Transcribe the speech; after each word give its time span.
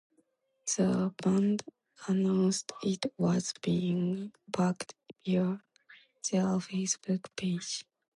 The 0.65 1.13
band 1.21 1.61
announced 2.07 2.71
it 2.81 3.05
was 3.19 3.53
being 3.61 4.31
"parked" 4.51 4.95
via 5.23 5.61
their 6.31 6.41
facebook 6.57 7.25
page. 7.35 7.83